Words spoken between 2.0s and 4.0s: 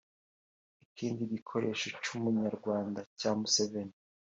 cy’Umunyarwanda cya Museveni